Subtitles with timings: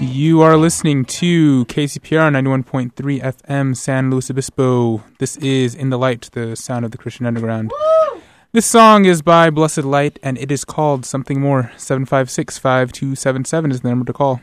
[0.00, 2.92] You are listening to KCPR 91.3
[3.22, 5.04] FM San Luis Obispo.
[5.18, 7.70] This is In the Light, the sound of the Christian Underground.
[7.70, 8.22] Woo!
[8.52, 11.70] This song is by Blessed Light and it is called Something More.
[11.76, 14.40] 756 5277 is the number to call.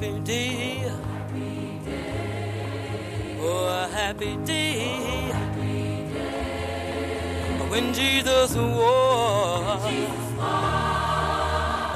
[0.00, 0.90] happy day.
[3.38, 5.32] Oh, a happy day.
[7.68, 9.84] When Jesus walks,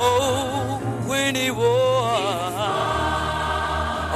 [0.06, 2.60] Oh, when he was.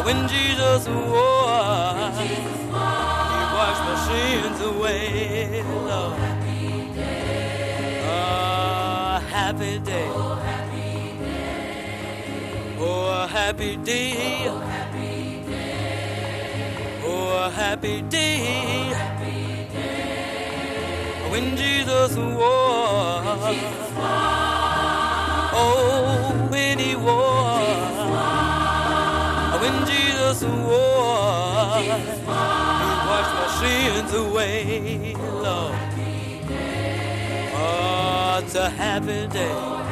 [0.04, 5.62] When Jesus walks, He washed my sins away.
[5.66, 8.04] Oh, happy day.
[8.04, 10.47] Oh, happy day
[13.28, 14.48] a happy day.
[14.48, 17.02] Oh, happy day.
[17.04, 18.90] Oh, a happy day.
[18.90, 21.30] Oh, happy day.
[21.30, 23.42] When Jesus was.
[23.42, 23.58] When
[25.60, 27.96] Oh, when he was.
[29.60, 31.84] When Jesus was.
[31.84, 35.14] He washed my sins away,
[35.44, 35.74] Lord.
[37.60, 39.87] Oh, it's a happy day.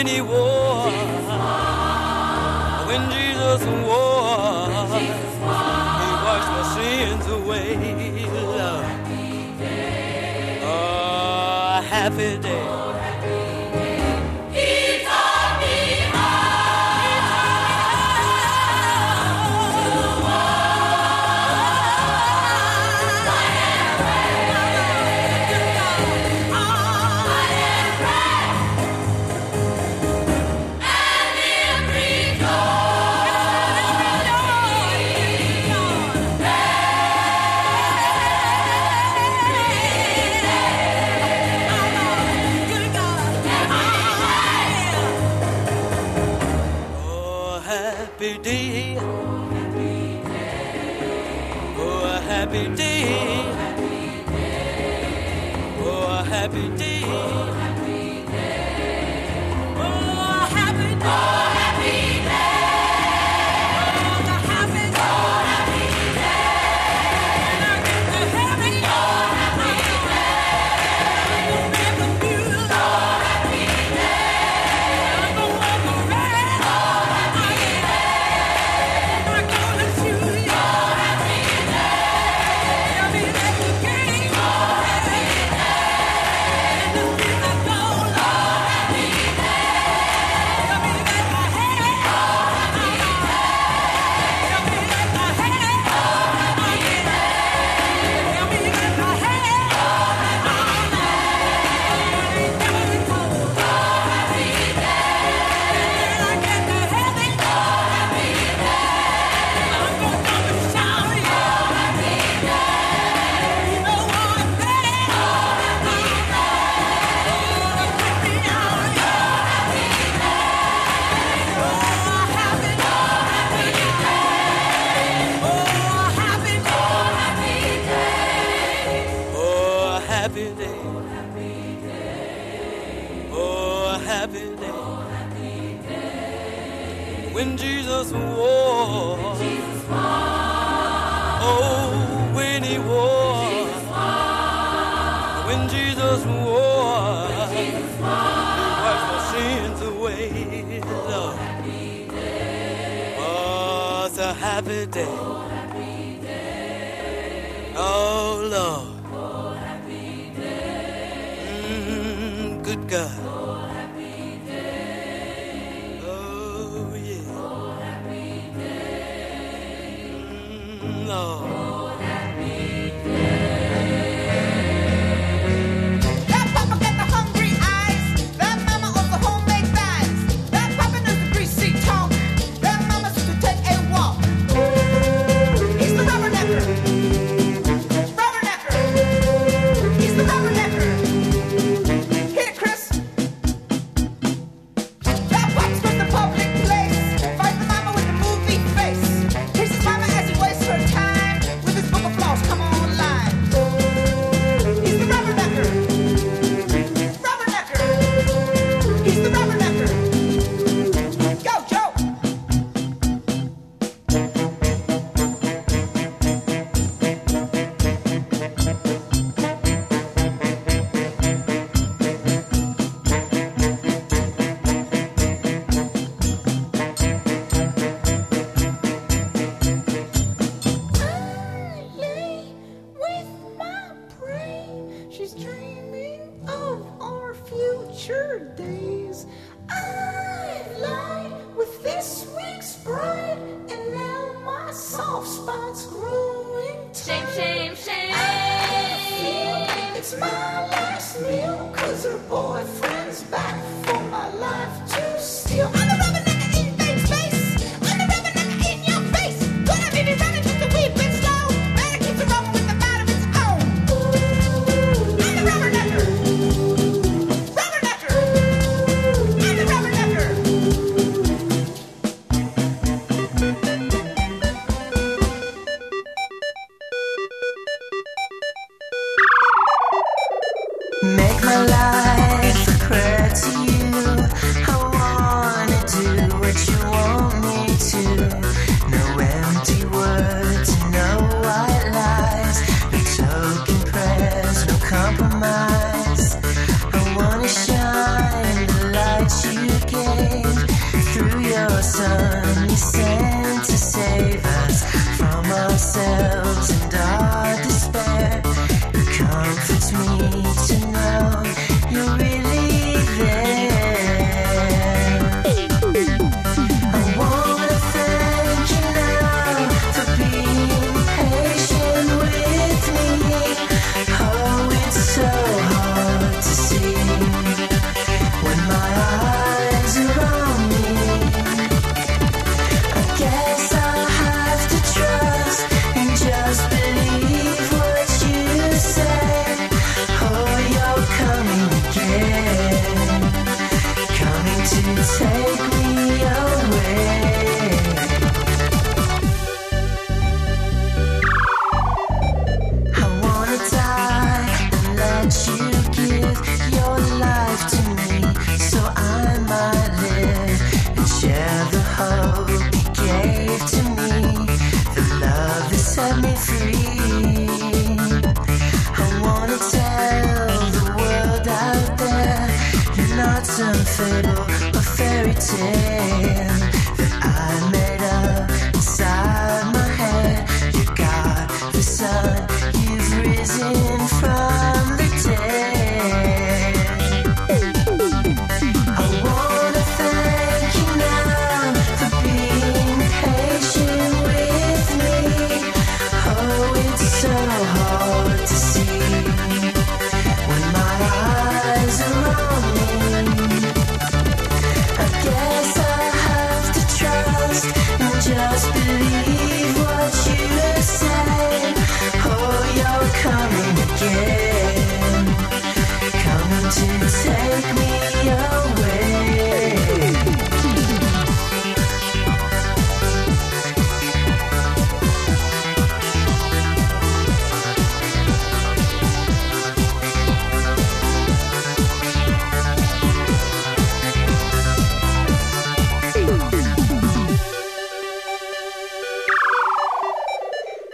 [0.00, 0.90] any war.
[2.88, 4.66] When Jesus wore,
[6.00, 7.68] He washed my sins away.
[10.66, 12.83] Oh, happy day.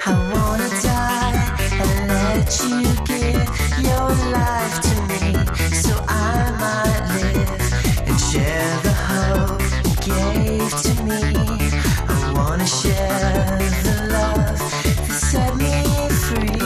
[0.02, 1.36] I wanna die
[1.72, 3.48] and let you give
[3.84, 5.34] your life to me
[5.74, 7.60] so I might live
[8.08, 11.20] and share the hope you gave to me.
[12.08, 14.58] I wanna share the love
[14.96, 15.84] that set me
[16.24, 16.60] free.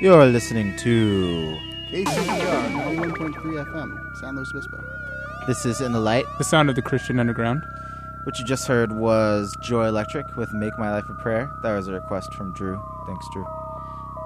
[0.00, 1.58] You're listening to
[1.90, 4.78] KCPR 91.3 FM, San Luis Obispo.
[5.46, 6.24] This is In the Light.
[6.38, 7.62] The sound of the Christian underground.
[8.24, 11.50] What you just heard was Joy Electric with Make My Life a Prayer.
[11.62, 12.80] That was a request from Drew.
[13.06, 13.44] Thanks, Drew.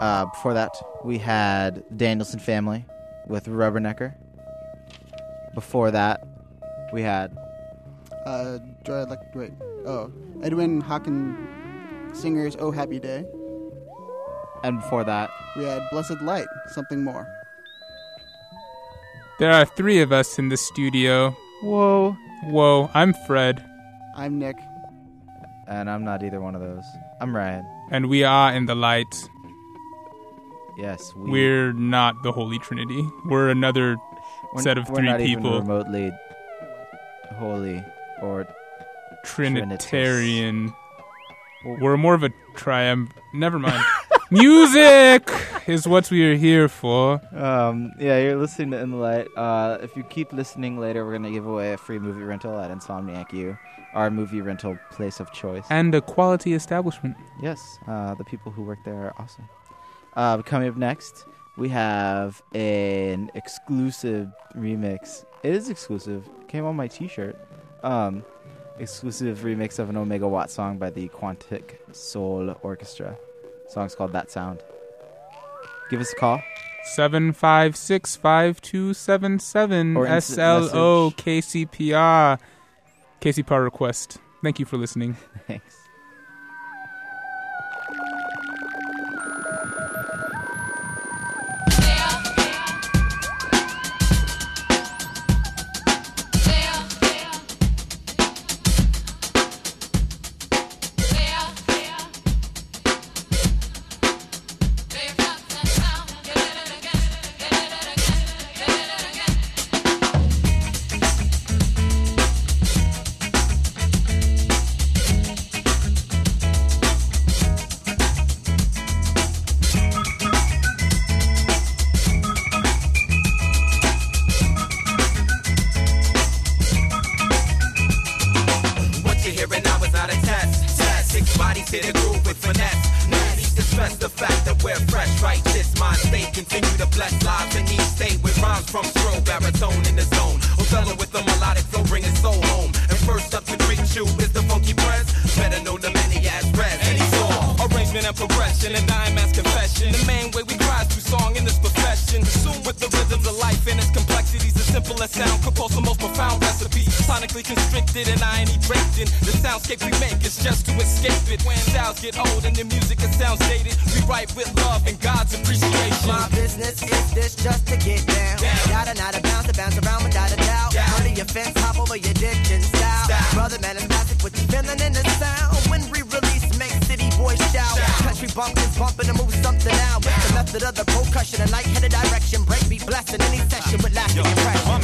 [0.01, 0.71] Uh, before that,
[1.05, 2.85] we had Danielson Famile
[3.27, 4.15] with Rubbernecker.
[5.55, 6.23] Before that,
[6.93, 7.37] we had
[8.25, 9.53] Uh, Joy Elect- wait,
[9.87, 10.13] oh,
[10.43, 11.37] Edwin Hawkins
[12.13, 13.25] Singer's Oh Happy Day.
[14.65, 17.27] and before that, We had Blessed Light, something more.
[19.41, 21.35] There are three of us in the studio.
[21.63, 23.65] whoa, Whoa, I'm Fred,
[24.19, 24.57] I'm Nick.
[25.69, 26.85] and I'm not either one of those.
[27.21, 27.65] I'm Ryan.
[27.91, 29.29] and we are in the light.
[30.77, 33.07] Yes, we, We're not the Holy Trinity.
[33.27, 33.97] We're another
[34.53, 35.61] we're- set of we're three not even people.
[35.61, 36.13] remotely
[37.37, 37.83] holy
[38.23, 38.47] or
[39.25, 40.73] Trinitarian.
[41.65, 43.11] We're more of a triumph.
[43.35, 43.85] Never mind.
[44.31, 45.31] Music
[45.67, 47.19] is what we are here for.
[47.35, 49.29] Um, yeah, you're listening to In the Light.
[49.35, 52.71] Uh, if you keep listening later, we're gonna give away a free movie rental at
[52.71, 53.57] Insomniac U,
[53.95, 55.65] our movie rental place of choice.
[55.71, 57.17] And a quality establishment.
[57.41, 59.49] yes, uh, the people who work there are awesome.
[60.15, 61.25] Uh, coming up next,
[61.57, 65.25] we have an exclusive remix.
[65.43, 66.29] It is exclusive.
[66.43, 67.35] It came on my T-shirt.
[67.83, 68.25] Um,
[68.79, 73.17] exclusive remix of an Omega Watts song by the Quantic Soul Orchestra.
[73.69, 74.61] Song's called That Sound.
[75.91, 76.43] Give us a call.
[76.95, 81.11] Seven five six five two seven seven Or S instant L O.
[81.17, 82.39] KCPR.
[83.21, 84.19] KCPR request.
[84.43, 85.17] Thank you for listening.
[85.47, 85.77] Thanks.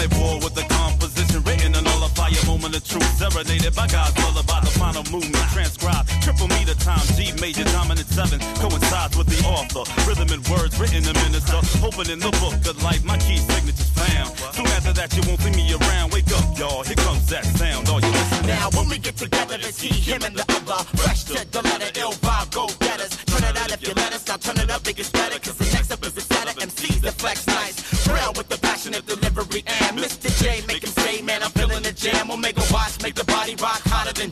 [0.05, 3.05] Mommy war with the composition written and nullify a moment of truth.
[3.17, 5.45] Serenaded by God's brother by the final movement.
[5.53, 9.85] Transcribed triple meter time G major dominant seven coincides with the author.
[10.09, 11.61] Rhythm and words written to minister.
[11.85, 14.37] Open in the book of life, my key signature's found.
[14.55, 16.13] Soon after that, you won't see me around.
[16.13, 16.83] Wake up, y'all.
[16.83, 17.89] Here comes that sound.
[17.89, 18.49] Are you listening?
[18.49, 20.45] Now when we get together to see him and the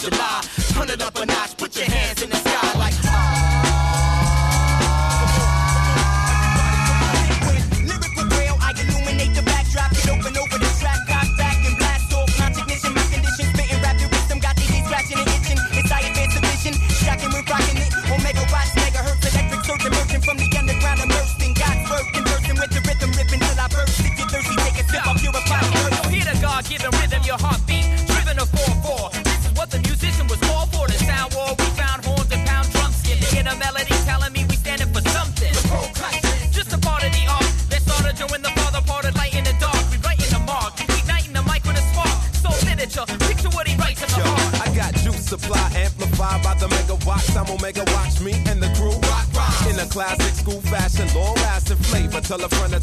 [0.03, 0.42] July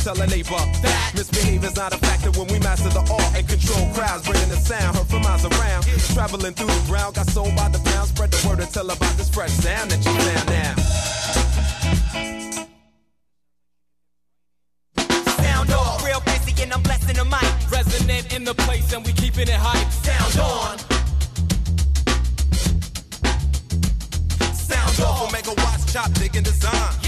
[0.10, 3.38] Tell a friend a neighbor that misbehavior's not a factor when we master the art
[3.38, 5.84] and control crowds, bringing the sound heard from miles around.
[6.15, 8.10] Traveling through the ground, got sold by the pound.
[8.10, 10.76] Spread the word and tell about this fresh sound that you found now.
[15.43, 17.69] Sound off, real busy and I'm blessing the mic.
[17.69, 19.91] Resonant in the place and we keeping it hype.
[19.91, 20.80] Sound on.
[24.56, 26.98] Sound off, Omega Watts, chop, digging design.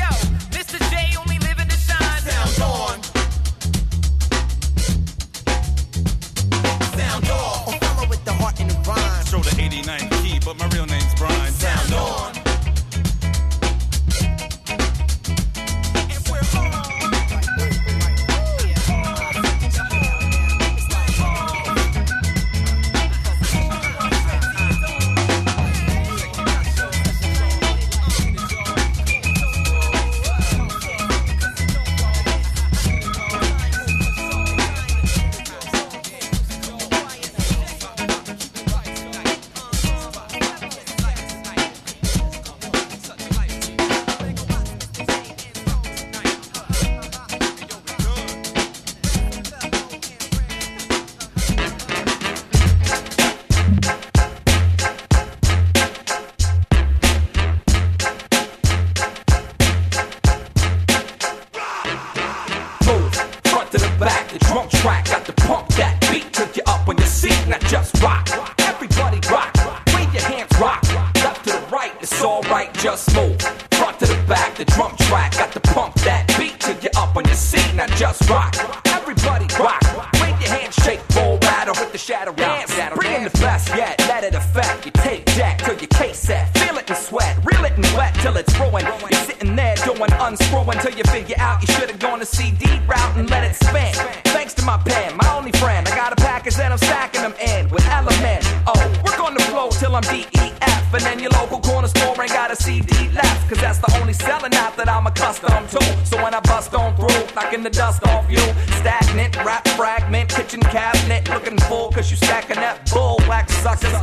[104.55, 105.81] Out that I'm accustomed to.
[106.05, 108.43] So when I bust on through, knocking the dust off you,
[108.79, 113.93] stagnant, rap fragment, kitchen cabinet, looking full cause you stacking that bull, wax suckers.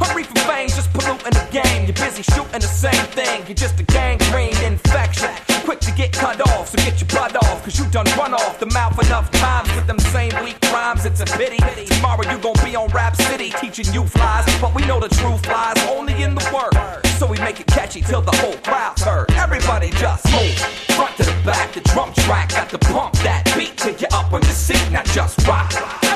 [0.00, 1.86] Hurry for fame, just polluting the game.
[1.86, 5.30] You're busy shooting the same thing, you're just a gangrene infection.
[5.68, 8.58] Quick to get cut off, so get your blood off, cause you done run off
[8.58, 11.04] the mouth enough times with them same weak rhymes.
[11.04, 11.58] It's a pity.
[11.84, 15.46] Tomorrow you gon' be on Rap City teaching you flies, but we know the truth
[15.46, 17.06] lies only in the word.
[17.18, 19.30] So we make it catchy till the whole crowd's heard.
[19.32, 20.56] Everybody just move.
[20.96, 24.32] Front to the back, the drum track got to pump that beat till you up
[24.32, 26.07] on your seat, not just rock.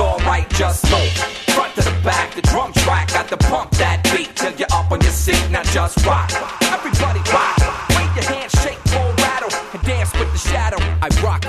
[0.00, 1.12] Alright, just move.
[1.54, 4.90] Front to the back, the drum track got to pump that beat till you're up
[4.90, 6.59] on your seat, Now just rock.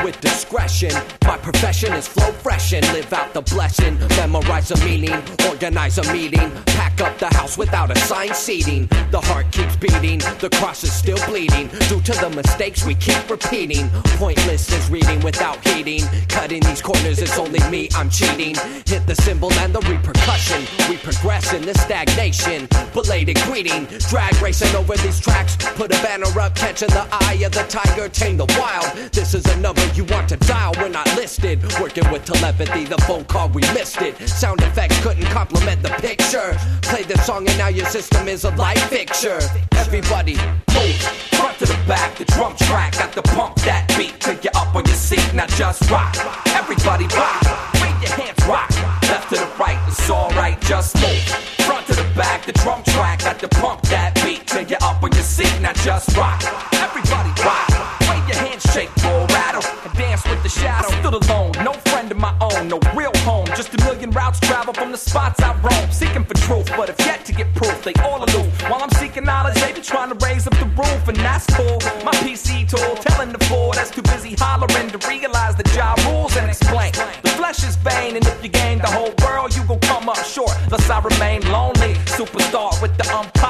[0.04, 0.92] With the discretion.
[1.26, 3.98] My profession is flow fresh and live out the blessing.
[4.18, 8.88] Memorize a meaning, organize a meeting, pack up the house without assigned seating.
[9.12, 13.30] The heart keeps beating, the cross is still bleeding due to the mistakes we keep
[13.30, 13.90] repeating.
[14.18, 16.04] Pointless is reading without heeding.
[16.28, 18.56] Cutting these corners, it's only me, I'm cheating.
[18.86, 20.66] Hit the symbol and the repercussion.
[20.90, 22.68] We progress in this stagnation.
[22.94, 25.56] Belated greeting, drag racing over these tracks.
[25.76, 29.12] Put a banner up, catching the eye of the tiger, tame the wild.
[29.12, 31.62] This is a number you want to dial, we're not listed.
[31.80, 34.18] Working with telepathy, the phone call we missed it.
[34.28, 36.58] Sound effects couldn't complement the picture.
[36.82, 39.40] Play the song and now your system is a light fixture.
[39.74, 40.36] Everybody,
[40.74, 44.52] move front to the back, the drum track got the pump that beat till you
[44.54, 45.34] up on your seat.
[45.34, 46.16] Now just rock.
[46.60, 47.42] Everybody rock.
[47.82, 48.70] Wave your hands rock.
[49.10, 51.24] Left to the right, it's alright, just move.
[51.66, 55.02] Front to the back, the drum track got the pump that beat till you up
[55.04, 55.56] on your seat.
[55.62, 56.42] Now just rock.
[56.74, 57.70] Everybody rock.
[58.08, 60.88] Wave your hands shake, roll, rattle, and dance with the shadow.
[61.00, 63.46] Stood alone, no friend of my own, no real home.
[63.48, 67.00] Just a million routes travel from the spots I roam, seeking for truth, but have
[67.00, 67.84] yet to get proof.
[67.84, 68.48] They all aloof.
[68.70, 71.80] While I'm seeking knowledge, they be trying to raise up the roof, and that's cool.
[72.04, 76.36] My PC tool telling the fool that's too busy hollering to realize the job rules
[76.38, 76.92] and explain.
[77.24, 80.24] The flesh is vain, and if you gain the whole world, you gon' come up
[80.24, 80.56] short.
[80.70, 83.41] Thus I remain lonely, superstar with the unpopular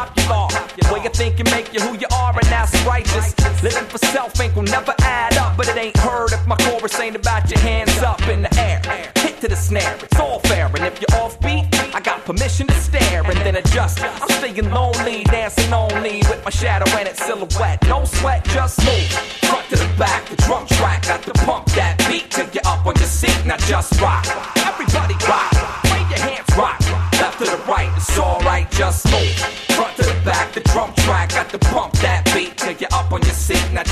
[4.42, 7.60] self ain't never add up, but it ain't heard if my chorus ain't about your
[7.60, 8.82] hands up in the air.
[9.16, 12.74] Hit to the snare, it's all fair, and if you're offbeat, I got permission to
[12.76, 14.02] stare and then adjust.
[14.02, 17.86] I'm staying lonely, dancing only with my shadow and its silhouette.
[17.88, 19.12] No sweat, just move.
[19.50, 22.86] Front to the back, the drum track got the pump that beat till you're up
[22.86, 23.46] on your seat.
[23.46, 24.26] Now just rock.
[24.58, 25.54] Everybody rock.
[25.92, 26.80] Wave your hands rock.
[27.14, 29.36] Left to the right, it's alright, just move.
[29.76, 31.94] Front to the back, the drum track got the pump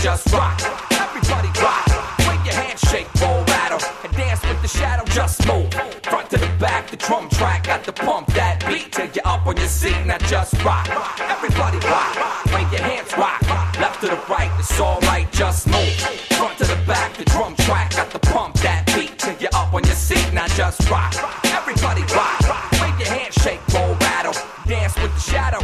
[0.02, 0.62] just rock.
[0.92, 1.88] Everybody rock.
[2.20, 5.04] Wave your hands shake, roll, rattle, and dance with the shadow.
[5.06, 5.74] Just move.
[6.04, 9.46] Front to the back, the drum track got the pump that beat till you up
[9.46, 9.98] on your seat.
[10.06, 10.88] Now just rock.
[11.20, 12.16] Everybody rock.
[12.54, 13.42] Wave your hands rock.
[13.80, 15.94] Left to the right, it's alright, just move.
[16.38, 19.74] Front to the back, the drum track got the pump that beat till you up
[19.74, 20.32] on your seat.
[20.34, 21.14] Now just rock.
[21.46, 22.40] Everybody rock.
[22.80, 24.34] Wave your hands shake, roll, rattle,
[24.66, 25.62] dance with the shadow.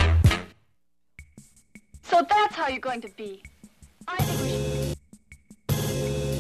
[2.04, 3.42] So that's how you're going to be.
[4.08, 6.35] I think we should.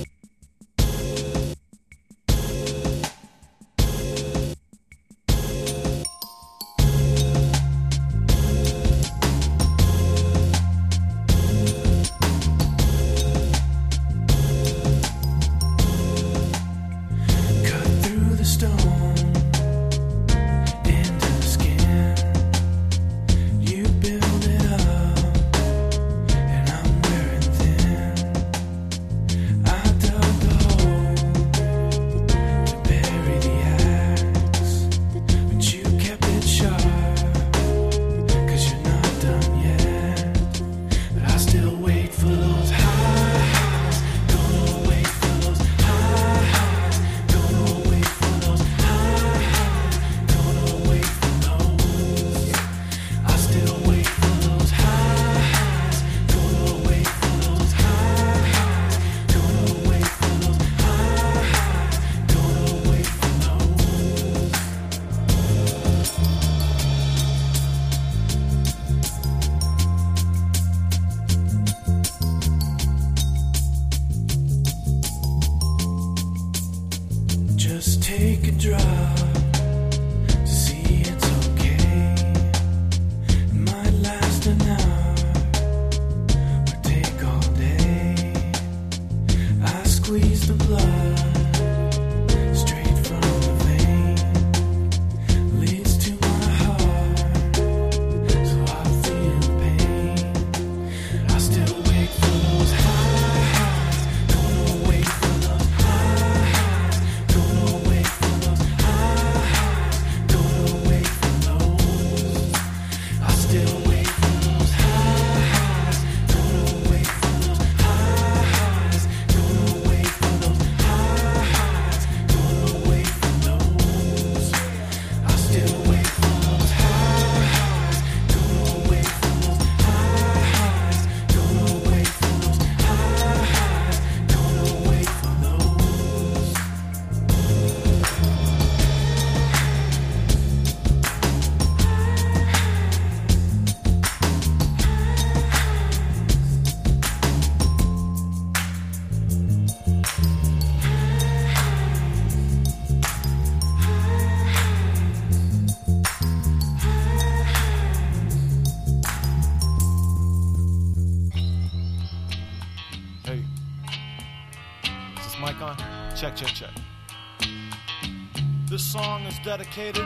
[169.75, 170.04] Dedicated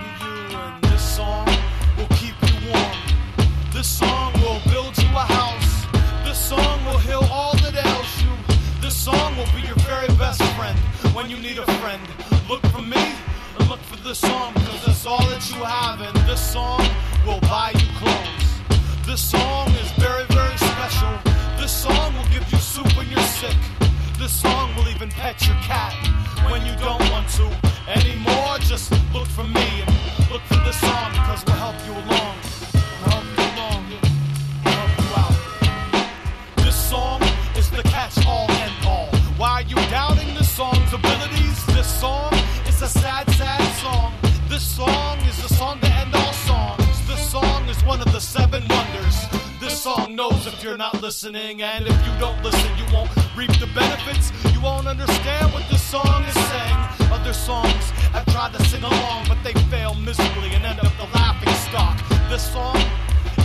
[51.21, 54.31] listening, and if you don't listen, you won't reap the benefits.
[54.53, 57.11] You won't understand what this song is saying.
[57.11, 61.09] Other songs have tried to sing along, but they fail miserably and end up the
[61.13, 61.99] laughing stock.
[62.29, 62.77] This song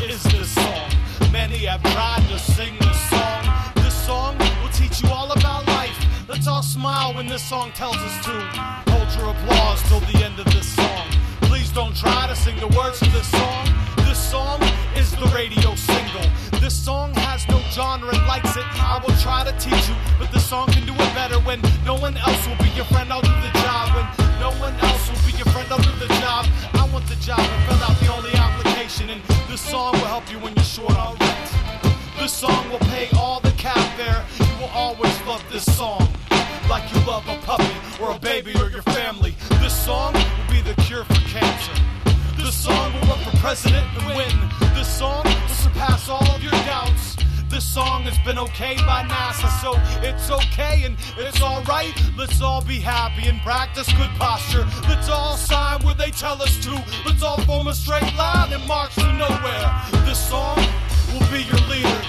[0.04, 0.88] is this song.
[1.32, 3.42] Many have tried to sing this song.
[3.82, 5.98] This song will teach you all about life.
[6.28, 8.34] Let's all smile when this song tells us to.
[8.92, 11.08] Hold your applause till the end of this song.
[11.50, 13.83] Please don't try to sing the words to this song.
[14.04, 14.62] This song
[14.96, 16.26] is the radio single.
[16.60, 18.64] This song has no genre and likes it.
[18.78, 21.94] I will try to teach you, but this song can do it better when no
[21.94, 23.12] one else will be your friend.
[23.12, 24.06] I'll do the job when
[24.40, 25.66] no one else will be your friend.
[25.70, 26.46] I'll do the job.
[26.74, 29.10] I want the job and fill out the only application.
[29.10, 31.50] And this song will help you when you're short on rent.
[32.18, 34.24] This song will pay all the cab fare.
[34.38, 36.06] You will always love this song.
[36.70, 39.34] Like you love a puppy or a baby or your family.
[39.60, 41.72] This song will be the cure for cancer.
[42.44, 44.74] This song will run for president and win.
[44.74, 47.16] This song will surpass all of your doubts.
[47.48, 49.72] This song has been okay by NASA, so
[50.06, 51.94] it's okay and it's alright.
[52.18, 54.66] Let's all be happy and practice good posture.
[54.86, 56.72] Let's all sign where they tell us to.
[57.06, 59.66] Let's all form a straight line and march to nowhere.
[60.04, 60.58] This song
[61.14, 62.02] will be your leader.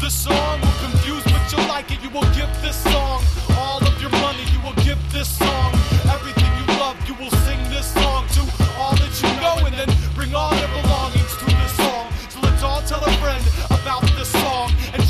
[0.00, 2.02] This song will confuse, but you'll like it.
[2.02, 3.22] You will give this song
[3.54, 4.42] all of your money.
[4.50, 5.81] You will give this song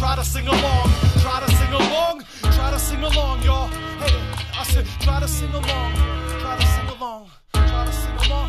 [0.03, 0.91] try to sing along.
[1.23, 2.25] Try to sing along.
[2.57, 3.69] Try to sing along, y'all.
[4.03, 4.19] Hey,
[4.61, 5.91] I said, try to sing along.
[6.43, 7.31] Try to sing along.
[7.53, 8.49] Try to sing along.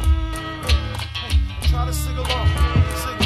[0.66, 0.74] Hey,
[1.22, 2.48] hey, try to sing along.
[3.02, 3.20] Sing.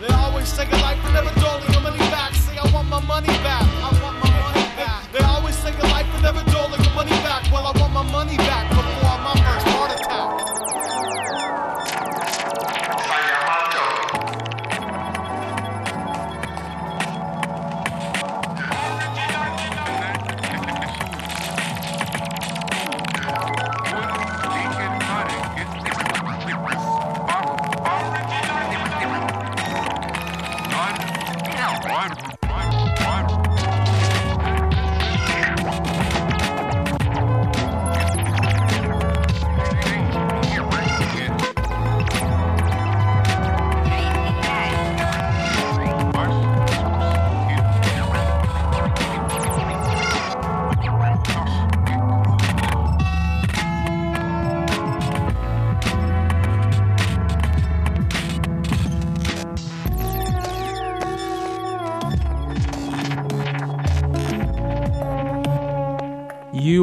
[0.00, 2.34] They always say a life for never doling your money back.
[2.34, 3.62] Say I want my money back.
[3.62, 5.12] I want my money back.
[5.12, 7.46] They always say a life for never doling your money back.
[7.52, 8.75] Well, I want my money back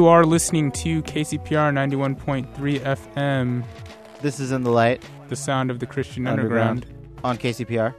[0.04, 3.64] You are listening to KCPR 91.3 FM,
[4.20, 5.02] This is in the light.
[5.30, 6.84] the sound of the Christian Underground.
[7.24, 7.94] on KCPR.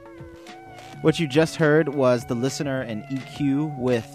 [1.02, 4.06] What you just heard was the listener and EQ with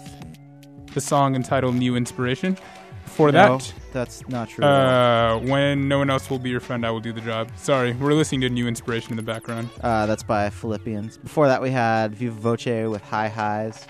[0.94, 2.56] The song entitled New Inspiration.
[3.04, 4.64] For No, that, that's not true.
[4.64, 7.50] uh, when no one else will be your friend, I will do the job.
[7.56, 9.68] Sorry, we're listening to New Inspiration in the background.
[9.82, 11.18] Uh, that's by Philippians.
[11.18, 13.86] Before that, we had Viva Voce with High Highs.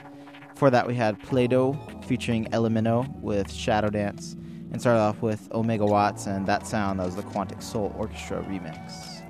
[0.63, 4.37] Before that, we had Playdough featuring Elemento with Shadow Dance.
[4.71, 7.01] And started off with Omega Watts and That Sound.
[7.01, 9.23] That was the Quantic Soul Orchestra remix.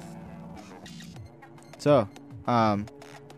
[1.78, 2.06] So,
[2.46, 2.84] um,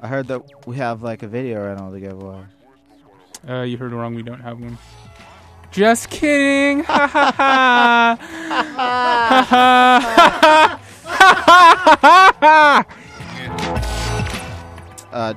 [0.03, 2.43] I heard that we have like a video rental to give away.
[3.49, 4.17] Uh, you heard wrong.
[4.17, 4.77] We don't have one.
[5.71, 6.83] Just kidding.
[6.83, 8.19] Ha ha ha.
[8.19, 10.81] Ha ha.
[11.05, 12.87] Ha ha ha.
[15.13, 15.33] Uh,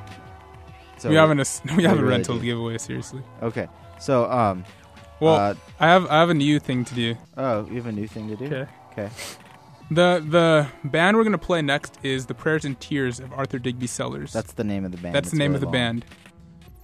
[0.97, 2.39] so we have ass- we have a really rental do.
[2.41, 2.77] to give away.
[2.77, 3.21] Seriously.
[3.41, 3.67] Okay.
[3.99, 4.63] So, um,
[5.19, 7.15] Well, uh, I have I have a new thing to do.
[7.37, 8.45] oh, you have a new thing to do?
[8.45, 8.67] Okay.
[8.91, 9.09] Okay.
[9.89, 13.87] The the band we're gonna play next is the Prayers and Tears of Arthur Digby
[13.87, 14.33] Sellers.
[14.33, 15.15] That's the name of the band.
[15.15, 15.73] That's the name really of the long.
[15.73, 16.05] band.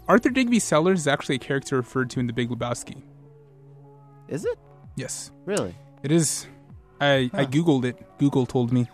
[0.07, 3.01] Arthur Digby Sellers is actually a character referred to in The Big Lebowski.
[4.27, 4.57] Is it?
[4.95, 5.31] Yes.
[5.45, 5.75] Really?
[6.03, 6.47] It is.
[7.01, 7.97] I I googled it.
[8.19, 8.87] Google told me.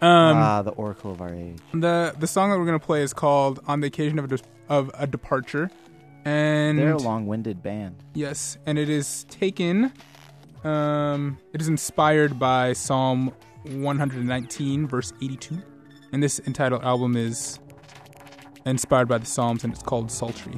[0.00, 1.58] Um, ah, the oracle of our age.
[1.74, 4.42] the the song that we're gonna play is called "On the Occasion of a, Dis-
[4.68, 5.70] of a Departure,"
[6.24, 7.96] and They're a long-winded band.
[8.14, 9.92] yes, and it is taken.
[10.64, 13.32] Um, it is inspired by Psalm
[13.64, 15.56] 119, verse 82,
[16.12, 17.58] and this entitled album is
[18.66, 20.50] inspired by the Psalms, and it's called "Psalter."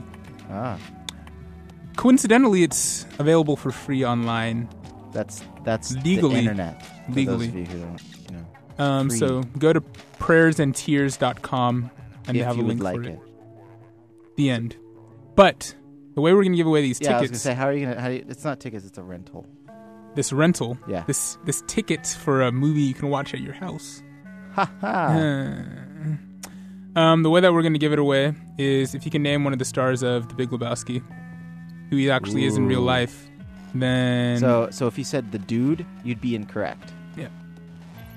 [0.51, 0.79] Ah,
[1.97, 4.69] Coincidentally, it's available for free online.
[5.13, 6.35] that's that's Legally.
[6.35, 6.85] the internet.
[7.09, 7.67] Legally.
[8.81, 9.81] Um, so go to
[10.19, 11.91] prayersandtears.com
[12.27, 13.09] and if have a link like for it.
[13.09, 13.21] it.
[14.37, 14.77] The end.
[15.37, 15.75] But
[16.15, 17.73] the way we're going to give away these Yeah, I was gonna say, how are
[17.73, 17.87] you?
[17.95, 19.47] Do you, it's not tickets; it's a rental.
[20.15, 21.05] this rental, Yeah.
[21.07, 24.03] this this ticket for a movie you can watch at your house.
[24.55, 25.09] Ha ha.
[26.97, 29.45] um, the way that we're going to give it away is if you can name
[29.45, 31.03] one of the stars of The Big Lebowski,
[31.91, 33.29] who he actually is in real life,
[33.75, 36.93] then So, so if you said the dude, you'd be incorrect.
[37.17, 37.29] Yeah.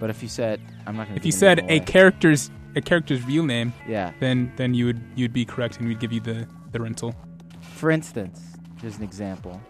[0.04, 1.16] But if you said, I'm not gonna.
[1.16, 1.80] if you said a away.
[1.80, 4.12] character's a character's real name, Yeah.
[4.20, 7.16] then then you would you'd be correct and we'd give you the the rental.
[7.62, 8.42] For instance,
[8.82, 9.62] here's an example.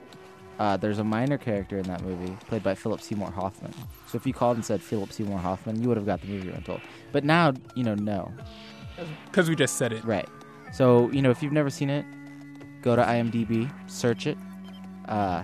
[0.57, 3.75] Uh, there's a minor character in that movie played by Philip Seymour Hoffman.
[4.07, 6.49] So if you called and said Philip Seymour Hoffman, you would have got the movie
[6.49, 6.81] rental.
[7.11, 8.31] But now, you know, no.
[9.25, 10.03] Because we just said it.
[10.03, 10.27] Right.
[10.71, 12.07] So, you know, if you've never seen it,
[12.81, 14.37] go to IMDb, search it.
[15.07, 15.43] Uh,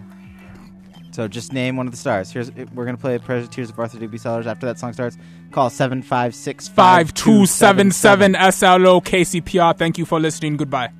[1.20, 2.32] so just name one of the stars.
[2.32, 5.18] Here's we're gonna play "Prayers and Tears of Arthur Digby Sellers." After that song starts,
[5.52, 9.78] call seven five six Five two seven seven SLO KCPR.
[9.78, 10.56] Thank you for listening.
[10.56, 10.99] Goodbye.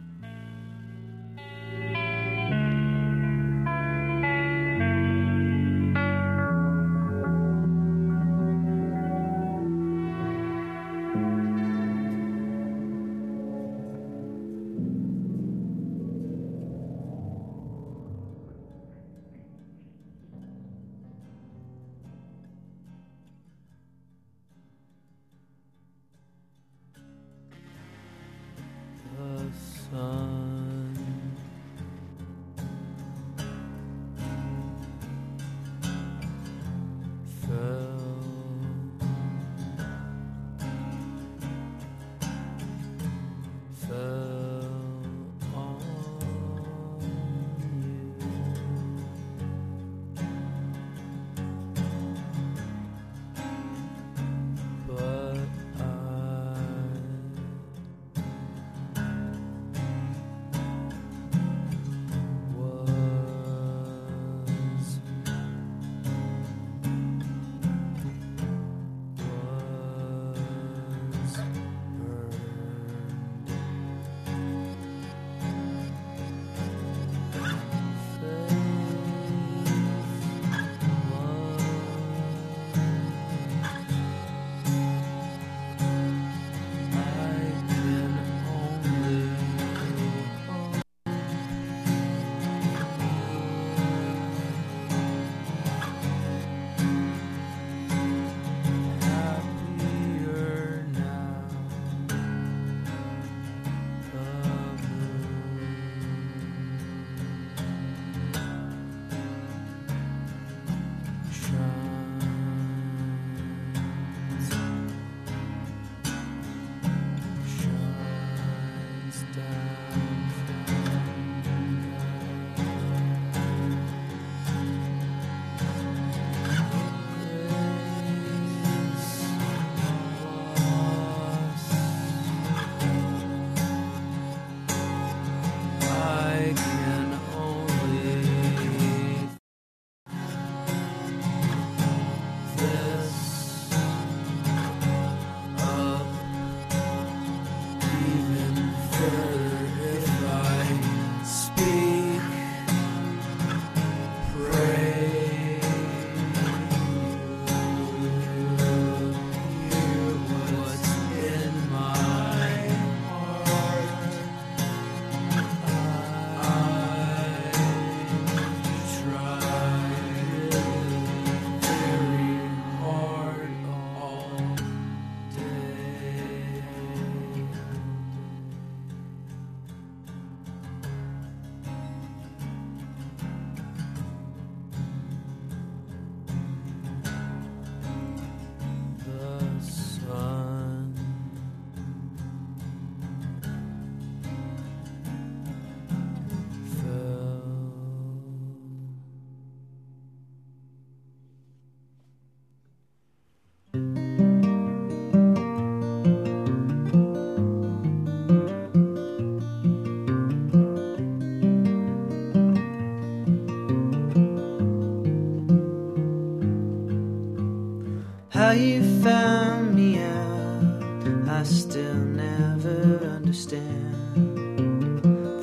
[219.04, 223.64] found me out, I still never understand.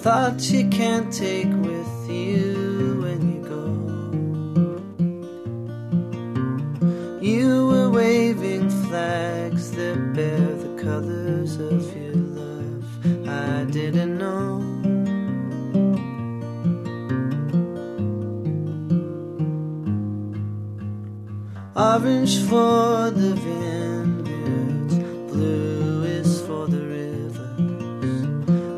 [0.01, 1.76] Thoughts you can't take with
[21.97, 24.95] Orange for the vineyards,
[25.33, 28.21] blue is for the rivers,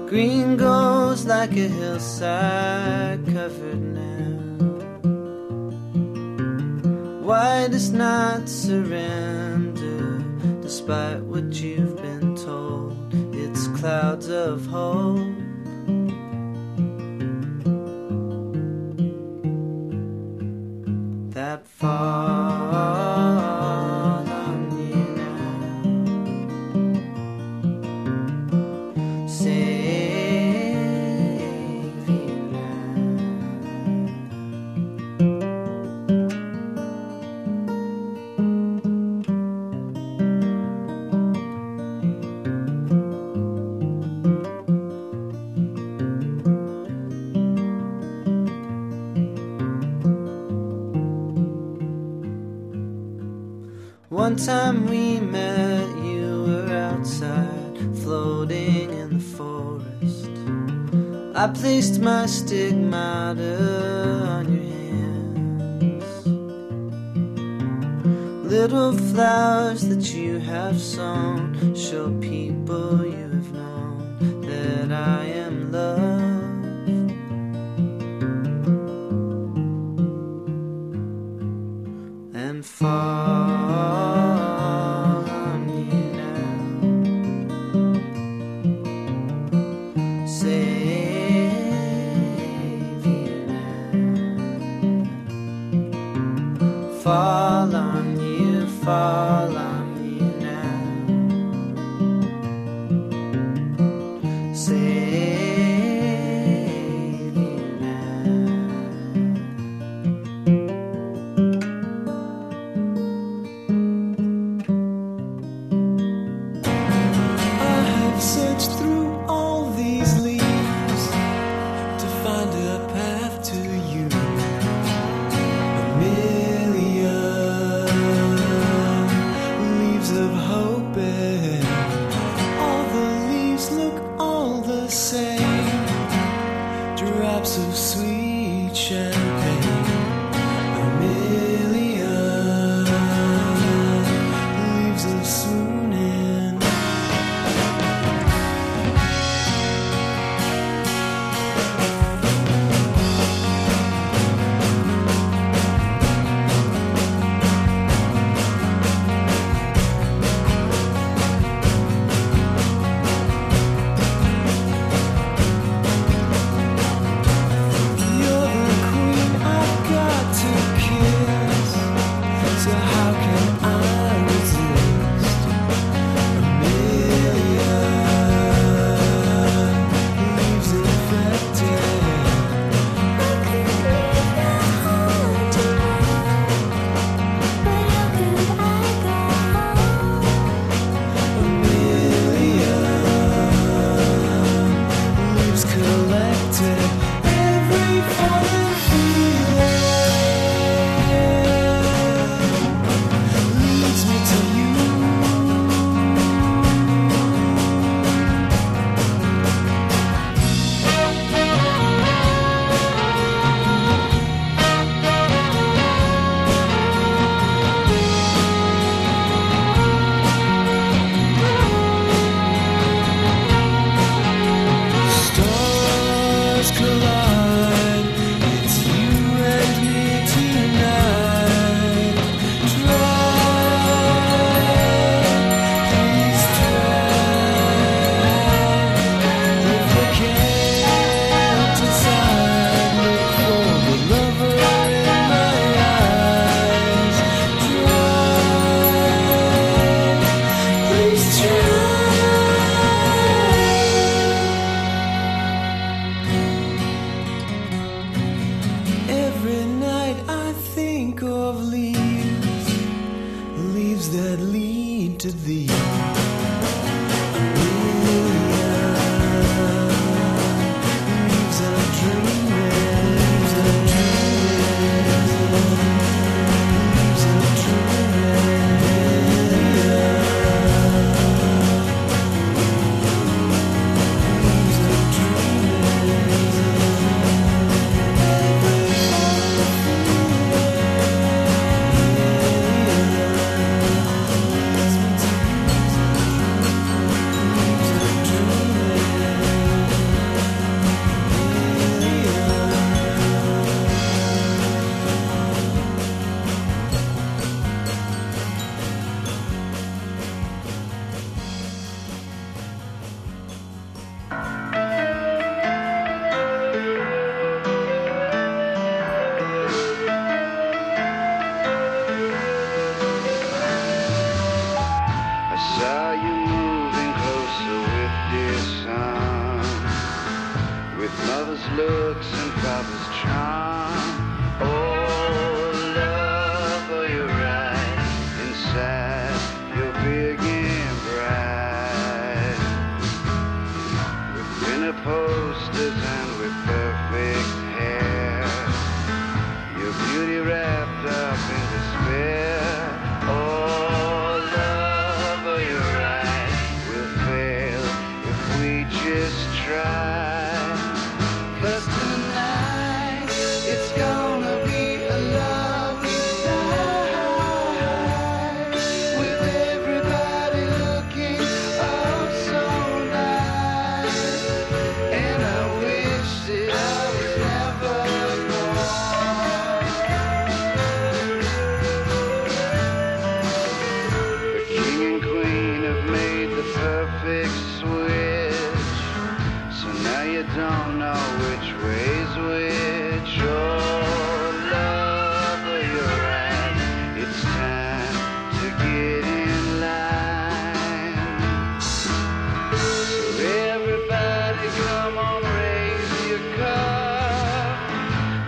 [0.08, 4.38] green goes like a hillside covered now.
[7.26, 10.22] White is not surrender,
[10.62, 13.12] despite what you've been told.
[13.34, 15.37] It's clouds of hope.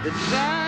[0.03, 0.59] The time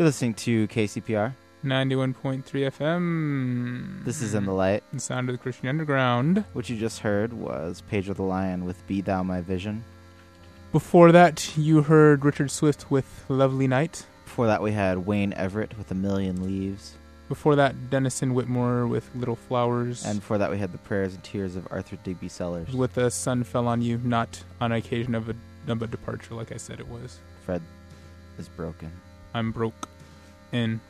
[0.00, 1.34] You're listening to KCPR.
[1.62, 4.02] 91.3 FM.
[4.02, 4.82] This is In the Light.
[4.94, 6.42] The sound of the Christian Underground.
[6.54, 9.84] What you just heard was Pedro the Lion with Be Thou My Vision.
[10.72, 14.06] Before that, you heard Richard Swift with Lovely Night.
[14.24, 16.94] Before that, we had Wayne Everett with A Million Leaves.
[17.28, 20.06] Before that, Denison Witmer with Little Flowers.
[20.06, 22.72] And before that, we had The Prayers and Tears of Arthur Digby Sellers.
[22.72, 25.34] with the sun fell on you, not on occasion of a,
[25.70, 27.18] of a departure, like I said it was.
[27.44, 27.60] Fred
[28.38, 28.90] is broken.
[29.34, 29.89] I'm broke.
[30.52, 30.80] In.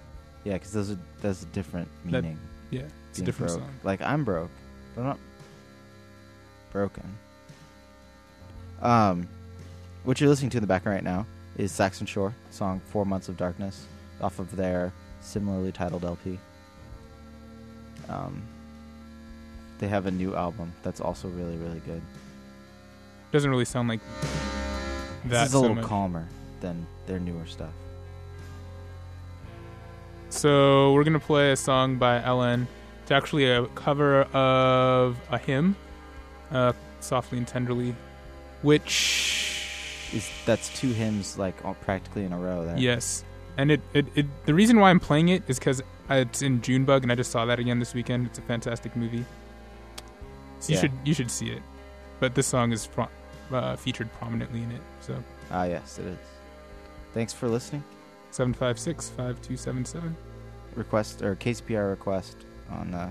[0.45, 2.39] Yeah, because those are that's a different That- meaning.
[2.71, 3.63] yeah, it's a Being different broke.
[3.63, 3.75] song.
[3.85, 4.51] Like I'm broke,
[4.95, 5.19] but I'm not
[6.73, 7.19] broken.
[8.81, 9.29] Um,
[10.05, 11.27] what you're listening to in the background right now
[11.59, 13.87] is Saxon Shore song Four Months of Darkness
[14.23, 16.39] off of their similarly titled LP.
[18.09, 18.43] Um,
[19.79, 22.01] they have a new album that's also really really good.
[23.33, 24.01] Doesn't really sound like
[25.23, 25.29] that.
[25.29, 25.85] this is a so little much.
[25.85, 26.27] calmer
[26.61, 27.73] than their newer stuff.
[30.31, 32.67] So we're gonna play a song by Ellen.
[33.03, 35.75] It's actually a cover of a hymn,
[36.53, 37.95] uh, "Softly and Tenderly,"
[38.63, 42.65] which is that's two hymns like all practically in a row.
[42.65, 42.77] There.
[42.79, 43.25] Yes,
[43.59, 47.03] and it, it, it the reason why I'm playing it is because it's in Junebug,
[47.03, 48.27] and I just saw that again this weekend.
[48.27, 49.25] It's a fantastic movie.
[50.61, 50.81] So you Yeah.
[50.83, 51.63] should you should see it.
[52.21, 53.09] But this song is pro-
[53.51, 54.83] uh, featured prominently in it.
[55.01, 56.19] So Ah, yes, it is.
[57.15, 57.83] Thanks for listening.
[58.31, 60.17] 756 5277.
[60.77, 62.37] Request or KCPR request
[62.71, 63.11] on uh.